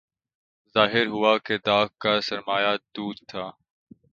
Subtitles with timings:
[0.75, 3.45] ظاہر ہوا کہ داغ کا سرمایہ دود تھا